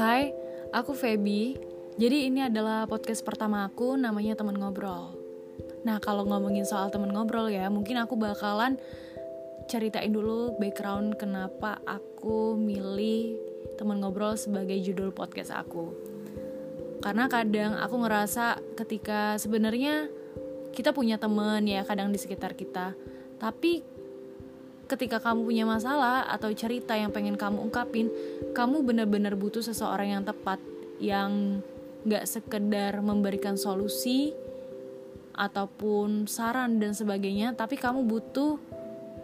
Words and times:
Hai, 0.00 0.32
aku 0.72 0.96
Feby. 0.96 1.60
Jadi 2.00 2.32
ini 2.32 2.40
adalah 2.40 2.88
podcast 2.88 3.20
pertama 3.20 3.68
aku 3.68 4.00
namanya 4.00 4.32
temen 4.32 4.56
ngobrol. 4.56 5.12
Nah 5.84 6.00
kalau 6.00 6.24
ngomongin 6.24 6.64
soal 6.64 6.88
temen 6.88 7.12
ngobrol 7.12 7.52
ya, 7.52 7.68
mungkin 7.68 8.00
aku 8.00 8.16
bakalan 8.16 8.80
ceritain 9.68 10.08
dulu 10.08 10.56
background 10.56 11.20
kenapa 11.20 11.84
aku 11.84 12.56
milih 12.56 13.36
temen 13.76 14.00
ngobrol 14.00 14.40
sebagai 14.40 14.80
judul 14.80 15.12
podcast 15.12 15.52
aku. 15.52 15.92
Karena 17.04 17.28
kadang 17.28 17.76
aku 17.76 18.00
ngerasa 18.00 18.56
ketika 18.80 19.36
sebenarnya 19.36 20.08
kita 20.72 20.96
punya 20.96 21.20
temen 21.20 21.68
ya 21.68 21.84
kadang 21.84 22.08
di 22.08 22.16
sekitar 22.16 22.56
kita, 22.56 22.96
tapi 23.36 23.84
ketika 24.90 25.22
kamu 25.22 25.46
punya 25.46 25.62
masalah 25.62 26.26
atau 26.26 26.50
cerita 26.50 26.98
yang 26.98 27.14
pengen 27.14 27.38
kamu 27.38 27.70
ungkapin, 27.70 28.10
kamu 28.50 28.82
benar-benar 28.82 29.38
butuh 29.38 29.62
seseorang 29.62 30.18
yang 30.18 30.24
tepat, 30.26 30.58
yang 30.98 31.62
gak 32.02 32.26
sekedar 32.26 32.98
memberikan 32.98 33.54
solusi 33.54 34.34
ataupun 35.38 36.26
saran 36.26 36.82
dan 36.82 36.90
sebagainya, 36.90 37.54
tapi 37.54 37.78
kamu 37.78 38.02
butuh 38.02 38.58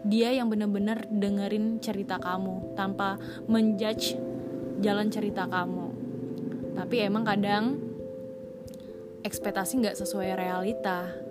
dia 0.06 0.30
yang 0.30 0.46
benar-benar 0.46 1.10
dengerin 1.10 1.82
cerita 1.82 2.22
kamu 2.22 2.78
tanpa 2.78 3.18
menjudge 3.50 4.14
jalan 4.78 5.10
cerita 5.10 5.50
kamu. 5.50 5.90
Tapi 6.78 6.96
emang 7.02 7.26
kadang 7.26 7.64
ekspektasi 9.26 9.82
nggak 9.82 9.98
sesuai 9.98 10.38
realita 10.38 11.25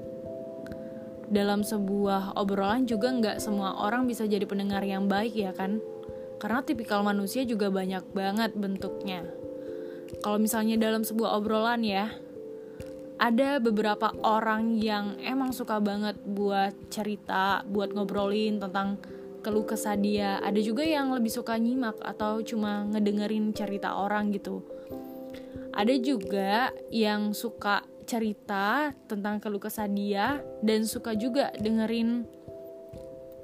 dalam 1.30 1.66
sebuah 1.66 2.38
obrolan 2.38 2.86
juga 2.86 3.10
nggak 3.10 3.38
semua 3.42 3.82
orang 3.82 4.06
bisa 4.06 4.26
jadi 4.30 4.46
pendengar 4.46 4.86
yang 4.86 5.10
baik 5.10 5.34
ya 5.34 5.52
kan 5.52 5.82
karena 6.38 6.62
tipikal 6.62 7.02
manusia 7.02 7.42
juga 7.48 7.72
banyak 7.74 8.06
banget 8.14 8.54
bentuknya 8.54 9.26
kalau 10.22 10.38
misalnya 10.38 10.78
dalam 10.78 11.02
sebuah 11.02 11.42
obrolan 11.42 11.82
ya 11.82 12.14
ada 13.16 13.64
beberapa 13.64 14.12
orang 14.28 14.76
yang 14.76 15.16
emang 15.24 15.56
suka 15.56 15.80
banget 15.80 16.20
buat 16.28 16.76
cerita, 16.92 17.64
buat 17.64 17.96
ngobrolin 17.96 18.60
tentang 18.60 19.00
keluh 19.40 19.64
kesah 19.64 19.96
dia. 19.96 20.36
Ada 20.44 20.60
juga 20.60 20.84
yang 20.84 21.16
lebih 21.16 21.32
suka 21.32 21.56
nyimak 21.56 21.96
atau 22.04 22.44
cuma 22.44 22.84
ngedengerin 22.92 23.56
cerita 23.56 23.96
orang 23.96 24.36
gitu. 24.36 24.60
Ada 25.72 25.96
juga 26.00 26.76
yang 26.92 27.32
suka 27.32 27.88
cerita 28.06 28.94
tentang 29.10 29.42
keluh 29.42 29.60
kesah 29.60 29.90
dia 29.90 30.40
dan 30.62 30.86
suka 30.86 31.18
juga 31.18 31.52
dengerin 31.58 32.24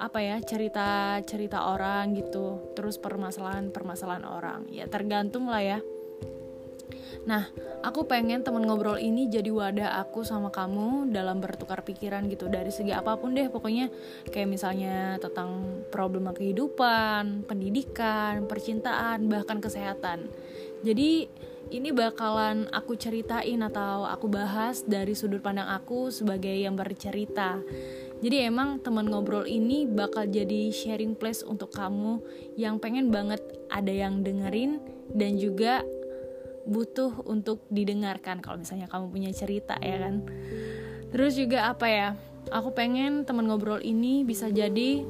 apa 0.01 0.17
ya 0.17 0.37
cerita 0.41 1.21
cerita 1.21 1.69
orang 1.69 2.17
gitu. 2.17 2.73
Terus 2.73 2.97
permasalahan 2.97 3.69
permasalahan 3.69 4.25
orang. 4.25 4.65
Ya 4.73 4.89
tergantung 4.89 5.45
lah 5.45 5.61
ya. 5.61 5.79
Nah, 7.21 7.45
aku 7.85 8.09
pengen 8.09 8.41
temen 8.41 8.65
ngobrol 8.65 8.97
ini 8.97 9.29
jadi 9.29 9.53
wadah 9.53 10.01
aku 10.01 10.25
sama 10.25 10.49
kamu 10.49 11.13
dalam 11.13 11.37
bertukar 11.37 11.85
pikiran 11.85 12.25
gitu. 12.25 12.49
Dari 12.49 12.73
segi 12.73 12.89
apa 12.89 13.13
pun 13.13 13.37
deh 13.37 13.45
pokoknya 13.45 13.93
kayak 14.33 14.49
misalnya 14.49 15.21
tentang 15.21 15.85
problema 15.93 16.33
kehidupan, 16.33 17.45
pendidikan, 17.45 18.49
percintaan, 18.49 19.29
bahkan 19.29 19.61
kesehatan. 19.61 20.33
Jadi 20.81 21.29
ini 21.69 21.93
bakalan 21.93 22.65
aku 22.73 22.97
ceritain 22.97 23.61
atau 23.61 24.09
aku 24.09 24.25
bahas 24.25 24.81
dari 24.81 25.13
sudut 25.13 25.43
pandang 25.43 25.69
aku 25.69 26.09
sebagai 26.09 26.51
yang 26.51 26.73
bercerita. 26.73 27.61
Jadi 28.21 28.37
emang 28.45 28.81
teman 28.81 29.09
ngobrol 29.09 29.45
ini 29.45 29.85
bakal 29.85 30.29
jadi 30.29 30.73
sharing 30.73 31.17
place 31.17 31.41
untuk 31.45 31.73
kamu 31.73 32.21
yang 32.57 32.77
pengen 32.81 33.09
banget 33.09 33.41
ada 33.69 33.89
yang 33.89 34.21
dengerin 34.25 34.81
dan 35.13 35.37
juga 35.37 35.81
butuh 36.69 37.25
untuk 37.25 37.65
didengarkan 37.73 38.37
kalau 38.41 38.61
misalnya 38.61 38.85
kamu 38.85 39.09
punya 39.09 39.31
cerita 39.33 39.77
ya 39.81 39.97
kan. 40.05 40.21
Terus 41.09 41.33
juga 41.37 41.69
apa 41.73 41.87
ya? 41.89 42.09
Aku 42.49 42.73
pengen 42.73 43.25
teman 43.25 43.45
ngobrol 43.45 43.81
ini 43.81 44.25
bisa 44.25 44.49
jadi 44.49 45.01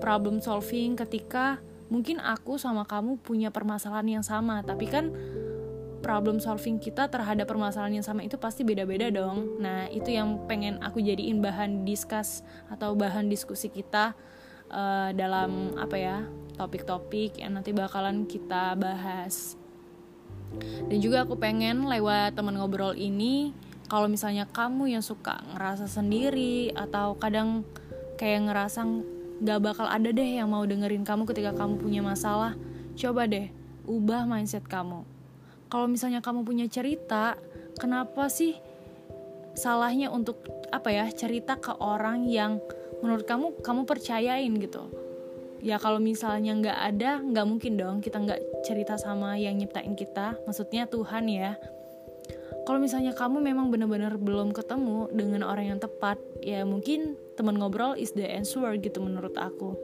problem 0.00 0.38
solving 0.40 0.94
ketika 0.98 1.58
mungkin 1.90 2.22
aku 2.22 2.56
sama 2.56 2.86
kamu 2.86 3.18
punya 3.20 3.50
permasalahan 3.50 4.22
yang 4.22 4.24
sama, 4.24 4.62
tapi 4.62 4.86
kan 4.86 5.10
problem 6.00 6.40
solving 6.40 6.80
kita 6.80 7.06
terhadap 7.06 7.46
permasalahan 7.46 8.00
yang 8.00 8.06
sama 8.06 8.24
itu 8.24 8.40
pasti 8.40 8.64
beda-beda 8.64 9.12
dong. 9.12 9.60
Nah, 9.60 9.86
itu 9.92 10.10
yang 10.10 10.48
pengen 10.48 10.80
aku 10.80 10.98
jadiin 10.98 11.44
bahan 11.44 11.84
diskus 11.84 12.40
atau 12.72 12.96
bahan 12.96 13.28
diskusi 13.28 13.68
kita 13.68 14.16
uh, 14.72 15.12
dalam 15.12 15.76
apa 15.76 15.96
ya 16.00 16.16
topik-topik 16.56 17.38
yang 17.38 17.54
nanti 17.54 17.70
bakalan 17.76 18.24
kita 18.24 18.74
bahas. 18.74 19.54
Dan 20.90 20.98
juga 20.98 21.22
aku 21.22 21.38
pengen 21.38 21.86
lewat 21.86 22.34
teman 22.34 22.58
ngobrol 22.58 22.98
ini 22.98 23.54
kalau 23.86 24.10
misalnya 24.10 24.50
kamu 24.50 24.98
yang 24.98 25.04
suka 25.04 25.38
ngerasa 25.54 25.86
sendiri 25.86 26.74
atau 26.74 27.14
kadang 27.14 27.62
kayak 28.18 28.50
ngerasa 28.50 28.82
gak 29.40 29.60
bakal 29.62 29.86
ada 29.86 30.10
deh 30.10 30.42
yang 30.42 30.50
mau 30.50 30.66
dengerin 30.66 31.06
kamu 31.06 31.24
ketika 31.24 31.54
kamu 31.54 31.78
punya 31.80 32.02
masalah, 32.02 32.58
coba 32.98 33.24
deh 33.30 33.48
ubah 33.88 34.28
mindset 34.28 34.66
kamu 34.66 35.06
kalau 35.70 35.86
misalnya 35.86 36.18
kamu 36.18 36.42
punya 36.42 36.66
cerita 36.66 37.38
kenapa 37.78 38.26
sih 38.26 38.58
salahnya 39.54 40.10
untuk 40.10 40.42
apa 40.74 40.90
ya 40.90 41.06
cerita 41.10 41.58
ke 41.58 41.78
orang 41.78 42.26
yang 42.26 42.58
menurut 43.00 43.24
kamu 43.24 43.62
kamu 43.62 43.86
percayain 43.86 44.52
gitu? 44.58 44.90
Ya 45.60 45.76
kalau 45.76 46.00
misalnya 46.00 46.56
nggak 46.56 46.78
ada 46.78 47.10
nggak 47.20 47.46
mungkin 47.46 47.76
dong 47.78 48.00
kita 48.02 48.18
nggak 48.18 48.64
cerita 48.66 48.98
sama 48.98 49.38
yang 49.38 49.56
nyiptain 49.56 49.94
kita. 49.94 50.36
Maksudnya 50.44 50.90
Tuhan 50.90 51.30
ya. 51.30 51.54
Kalau 52.68 52.78
misalnya 52.78 53.16
kamu 53.16 53.40
memang 53.40 53.72
benar-benar 53.72 54.20
belum 54.20 54.52
ketemu 54.52 55.10
dengan 55.10 55.42
orang 55.48 55.74
yang 55.74 55.80
tepat 55.80 56.20
ya 56.44 56.62
mungkin 56.62 57.16
teman 57.34 57.56
ngobrol 57.56 57.96
is 57.96 58.12
the 58.12 58.24
answer 58.24 58.68
gitu 58.76 59.00
menurut 59.00 59.34
aku. 59.38 59.74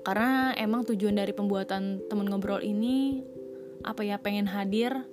Karena 0.00 0.56
emang 0.56 0.84
tujuan 0.88 1.16
dari 1.16 1.30
pembuatan 1.36 2.08
teman 2.08 2.28
ngobrol 2.28 2.60
ini 2.64 3.24
apa 3.86 4.04
ya 4.04 4.16
pengen 4.20 4.48
hadir 4.50 5.06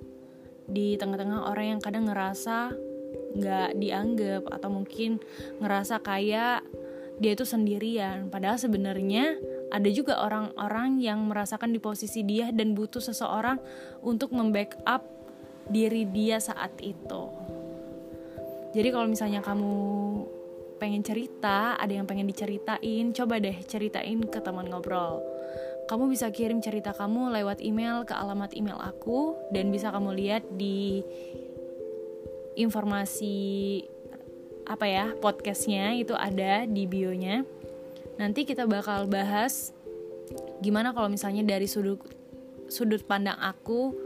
di 0.68 1.00
tengah-tengah 1.00 1.48
orang 1.48 1.76
yang 1.76 1.80
kadang 1.80 2.04
ngerasa 2.08 2.76
nggak 3.38 3.70
dianggap 3.80 4.42
atau 4.52 4.68
mungkin 4.68 5.20
ngerasa 5.60 6.00
kayak 6.04 6.64
dia 7.18 7.32
itu 7.34 7.44
sendirian 7.44 8.28
padahal 8.28 8.60
sebenarnya 8.60 9.36
ada 9.68 9.88
juga 9.92 10.20
orang-orang 10.20 11.00
yang 11.00 11.28
merasakan 11.28 11.72
di 11.72 11.80
posisi 11.80 12.24
dia 12.24 12.48
dan 12.52 12.72
butuh 12.72 13.00
seseorang 13.04 13.60
untuk 14.00 14.32
membackup 14.32 15.04
diri 15.68 16.08
dia 16.08 16.40
saat 16.40 16.72
itu. 16.80 17.22
Jadi 18.72 18.88
kalau 18.92 19.08
misalnya 19.08 19.40
kamu 19.44 19.72
pengen 20.80 21.02
cerita, 21.04 21.76
ada 21.76 21.90
yang 21.92 22.06
pengen 22.08 22.28
diceritain, 22.28 23.12
coba 23.12 23.40
deh 23.42 23.56
ceritain 23.66 24.20
ke 24.24 24.38
teman 24.40 24.68
ngobrol. 24.68 25.20
Kamu 25.88 26.04
bisa 26.12 26.28
kirim 26.28 26.60
cerita 26.60 26.92
kamu 26.92 27.32
lewat 27.32 27.64
email 27.64 28.04
ke 28.04 28.12
alamat 28.12 28.52
email 28.52 28.76
aku 28.76 29.32
dan 29.56 29.72
bisa 29.72 29.88
kamu 29.88 30.12
lihat 30.20 30.44
di 30.60 31.00
informasi 32.60 33.80
apa 34.68 34.84
ya 34.84 35.16
podcastnya 35.16 35.96
itu 35.96 36.12
ada 36.12 36.68
di 36.68 36.84
bionya. 36.84 37.40
Nanti 38.20 38.44
kita 38.44 38.68
bakal 38.68 39.08
bahas 39.08 39.72
gimana 40.60 40.92
kalau 40.92 41.08
misalnya 41.08 41.40
dari 41.40 41.64
sudut 41.64 42.04
sudut 42.68 43.00
pandang 43.08 43.40
aku 43.40 43.96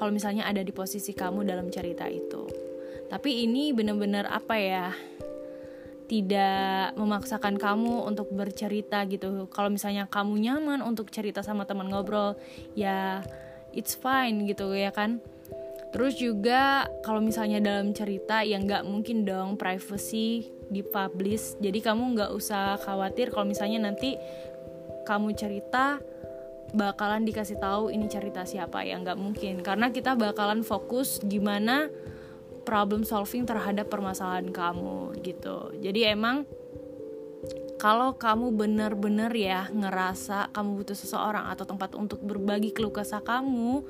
kalau 0.00 0.08
misalnya 0.08 0.48
ada 0.48 0.64
di 0.64 0.72
posisi 0.72 1.12
kamu 1.12 1.44
dalam 1.44 1.68
cerita 1.68 2.08
itu. 2.08 2.48
Tapi 3.12 3.44
ini 3.44 3.76
bener-bener 3.76 4.24
apa 4.24 4.56
ya? 4.56 4.88
Tidak 6.06 6.94
memaksakan 6.94 7.58
kamu 7.58 8.06
untuk 8.06 8.30
bercerita 8.30 9.02
gitu. 9.10 9.50
Kalau 9.50 9.70
misalnya 9.70 10.06
kamu 10.06 10.38
nyaman 10.38 10.80
untuk 10.82 11.10
cerita 11.10 11.42
sama 11.42 11.66
teman 11.66 11.90
ngobrol, 11.90 12.38
ya 12.78 13.22
it's 13.74 13.98
fine 13.98 14.46
gitu 14.46 14.70
ya 14.72 14.94
kan. 14.94 15.18
Terus 15.94 16.18
juga 16.18 16.90
kalau 17.06 17.22
misalnya 17.22 17.62
dalam 17.62 17.94
cerita 17.94 18.42
yang 18.42 18.66
nggak 18.66 18.86
mungkin 18.86 19.26
dong 19.26 19.54
privacy 19.58 20.50
dipublish. 20.70 21.58
Jadi 21.62 21.78
kamu 21.82 22.18
nggak 22.18 22.30
usah 22.34 22.78
khawatir 22.82 23.30
kalau 23.30 23.46
misalnya 23.46 23.90
nanti 23.90 24.18
kamu 25.06 25.34
cerita 25.38 26.02
bakalan 26.74 27.22
dikasih 27.22 27.62
tahu 27.62 27.94
ini 27.94 28.10
cerita 28.10 28.42
siapa 28.42 28.82
ya 28.82 28.98
nggak 28.98 29.14
mungkin 29.14 29.62
karena 29.62 29.94
kita 29.94 30.18
bakalan 30.18 30.66
fokus 30.66 31.22
gimana 31.22 31.86
problem 32.66 33.06
solving 33.06 33.46
terhadap 33.46 33.86
permasalahan 33.86 34.50
kamu 34.50 35.14
gitu. 35.22 35.70
Jadi 35.78 36.10
emang 36.10 36.42
kalau 37.78 38.18
kamu 38.18 38.56
bener-bener 38.56 39.30
ya 39.30 39.70
ngerasa 39.70 40.50
kamu 40.50 40.82
butuh 40.82 40.96
seseorang 40.98 41.46
atau 41.52 41.62
tempat 41.62 41.94
untuk 41.94 42.18
berbagi 42.24 42.74
keluh 42.74 42.90
kesah 42.90 43.22
kamu 43.22 43.84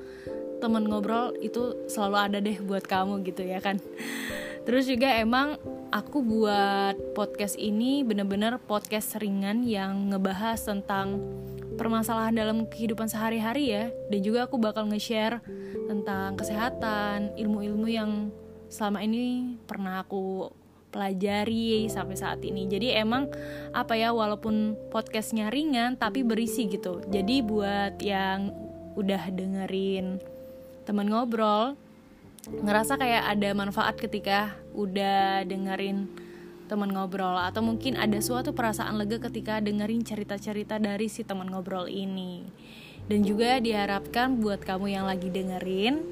temen 0.59 0.85
ngobrol 0.85 1.33
itu 1.39 1.87
selalu 1.89 2.17
ada 2.17 2.37
deh 2.37 2.59
buat 2.61 2.85
kamu 2.85 3.25
gitu 3.25 3.47
ya 3.47 3.57
kan. 3.63 3.81
Terus 4.67 4.83
juga 4.85 5.07
emang 5.15 5.55
aku 5.95 6.19
buat 6.19 7.15
podcast 7.15 7.55
ini 7.55 8.03
bener-bener 8.03 8.59
podcast 8.59 9.15
ringan 9.17 9.63
yang 9.63 10.11
ngebahas 10.11 10.59
tentang 10.59 11.23
permasalahan 11.79 12.35
dalam 12.35 12.57
kehidupan 12.67 13.07
sehari-hari 13.07 13.71
ya. 13.71 13.87
Dan 14.11 14.19
juga 14.25 14.49
aku 14.49 14.59
bakal 14.59 14.91
nge-share 14.91 15.39
tentang 15.87 16.35
kesehatan 16.35 17.37
ilmu-ilmu 17.39 17.87
yang 17.87 18.11
selama 18.67 19.03
ini 19.03 19.55
pernah 19.67 20.03
aku 20.03 20.51
pelajari 20.91 21.85
sampai 21.91 22.15
saat 22.15 22.39
ini. 22.41 22.65
Jadi 22.65 22.95
emang 22.95 23.27
apa 23.75 23.93
ya 23.93 24.15
walaupun 24.15 24.75
podcastnya 24.89 25.51
ringan 25.51 25.99
tapi 25.99 26.23
berisi 26.23 26.67
gitu. 26.71 27.03
Jadi 27.07 27.43
buat 27.43 27.99
yang 28.01 28.51
udah 28.97 29.29
dengerin 29.29 30.17
temen 30.87 31.11
ngobrol 31.11 31.77
ngerasa 32.47 32.95
kayak 32.95 33.37
ada 33.37 33.49
manfaat 33.51 33.99
ketika 33.99 34.55
udah 34.71 35.43
dengerin 35.43 36.07
teman 36.71 36.91
ngobrol. 36.91 37.35
Atau 37.39 37.63
mungkin 37.63 37.99
ada 37.99 38.19
suatu 38.23 38.55
perasaan 38.55 38.99
lega 38.99 39.19
ketika 39.19 39.59
dengerin 39.59 40.03
cerita-cerita 40.03 40.79
dari 40.79 41.11
si 41.11 41.23
teman 41.27 41.51
ngobrol 41.51 41.87
ini. 41.91 42.47
Dan 43.07 43.23
juga 43.23 43.63
diharapkan 43.63 44.35
buat 44.43 44.59
kamu 44.67 44.91
yang 44.91 45.07
lagi 45.07 45.31
dengerin, 45.31 46.03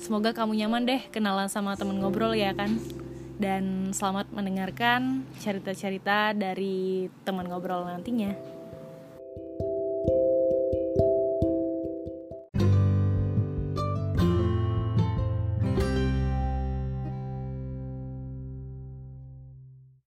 semoga 0.00 0.32
kamu 0.32 0.56
nyaman 0.64 0.88
deh 0.88 1.02
kenalan 1.12 1.48
sama 1.50 1.76
teman 1.76 2.00
ngobrol 2.00 2.32
ya 2.32 2.52
kan. 2.56 2.78
Dan 3.36 3.92
selamat 3.92 4.32
mendengarkan 4.32 5.28
cerita-cerita 5.44 6.32
dari 6.32 7.12
teman 7.28 7.44
ngobrol 7.44 7.84
nantinya. 7.84 8.55